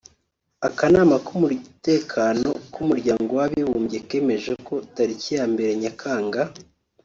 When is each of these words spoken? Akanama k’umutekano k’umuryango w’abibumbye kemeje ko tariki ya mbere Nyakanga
Akanama 0.67 1.15
k’umutekano 1.25 2.49
k’umuryango 2.73 3.31
w’abibumbye 3.39 3.97
kemeje 4.07 4.53
ko 4.67 4.75
tariki 4.95 5.29
ya 5.37 5.45
mbere 5.51 5.71
Nyakanga 5.81 6.41